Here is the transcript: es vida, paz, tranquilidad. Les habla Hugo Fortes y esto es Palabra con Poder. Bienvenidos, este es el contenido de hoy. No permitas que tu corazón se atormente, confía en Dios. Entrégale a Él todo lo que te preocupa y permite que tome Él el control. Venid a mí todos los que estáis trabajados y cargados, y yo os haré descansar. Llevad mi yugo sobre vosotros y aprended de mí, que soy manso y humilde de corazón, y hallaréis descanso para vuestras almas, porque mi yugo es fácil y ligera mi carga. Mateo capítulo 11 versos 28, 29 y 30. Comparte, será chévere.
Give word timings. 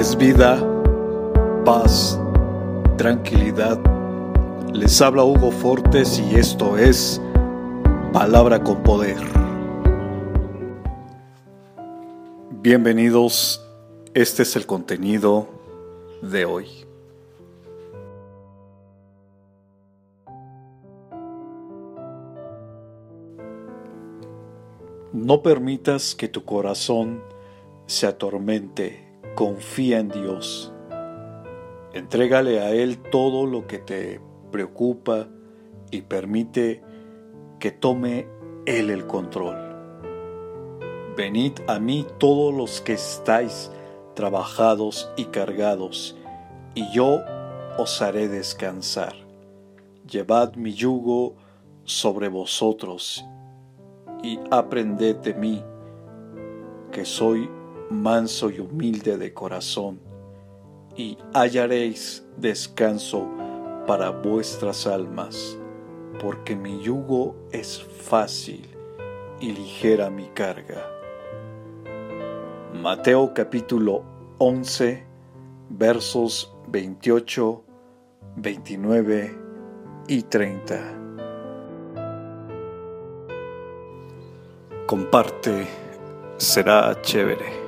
es 0.00 0.16
vida, 0.16 0.58
paz, 1.66 2.18
tranquilidad. 2.96 3.78
Les 4.72 4.98
habla 5.02 5.24
Hugo 5.24 5.50
Fortes 5.50 6.18
y 6.18 6.36
esto 6.36 6.78
es 6.78 7.20
Palabra 8.10 8.64
con 8.64 8.82
Poder. 8.82 9.18
Bienvenidos, 12.62 13.62
este 14.14 14.44
es 14.44 14.56
el 14.56 14.64
contenido 14.64 15.48
de 16.22 16.46
hoy. 16.46 16.66
No 25.12 25.42
permitas 25.42 26.14
que 26.14 26.26
tu 26.26 26.46
corazón 26.46 27.22
se 27.84 28.06
atormente, 28.06 29.09
confía 29.34 29.98
en 29.98 30.08
Dios. 30.08 30.72
Entrégale 31.92 32.60
a 32.60 32.70
Él 32.70 32.98
todo 32.98 33.46
lo 33.46 33.66
que 33.66 33.78
te 33.78 34.20
preocupa 34.50 35.28
y 35.90 36.02
permite 36.02 36.82
que 37.58 37.70
tome 37.70 38.28
Él 38.66 38.90
el 38.90 39.06
control. 39.06 39.56
Venid 41.16 41.52
a 41.66 41.78
mí 41.78 42.06
todos 42.18 42.54
los 42.54 42.80
que 42.80 42.92
estáis 42.92 43.70
trabajados 44.14 45.10
y 45.16 45.26
cargados, 45.26 46.16
y 46.74 46.90
yo 46.92 47.20
os 47.78 48.00
haré 48.02 48.28
descansar. 48.28 49.14
Llevad 50.08 50.54
mi 50.54 50.72
yugo 50.72 51.34
sobre 51.84 52.28
vosotros 52.28 53.24
y 54.22 54.38
aprended 54.50 55.16
de 55.16 55.34
mí, 55.34 55.64
que 56.92 57.04
soy 57.04 57.50
manso 57.90 58.50
y 58.50 58.60
humilde 58.60 59.18
de 59.18 59.34
corazón, 59.34 60.00
y 60.96 61.18
hallaréis 61.34 62.24
descanso 62.36 63.28
para 63.86 64.10
vuestras 64.10 64.86
almas, 64.86 65.58
porque 66.20 66.56
mi 66.56 66.80
yugo 66.82 67.36
es 67.52 67.82
fácil 67.82 68.66
y 69.40 69.52
ligera 69.52 70.10
mi 70.10 70.28
carga. 70.28 70.86
Mateo 72.74 73.32
capítulo 73.34 74.04
11 74.38 75.10
versos 75.70 76.52
28, 76.68 77.64
29 78.36 79.38
y 80.08 80.22
30. 80.22 80.96
Comparte, 84.86 85.66
será 86.36 87.00
chévere. 87.02 87.59